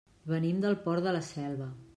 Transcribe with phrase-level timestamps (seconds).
[0.31, 1.73] Venim del Port de la Selva.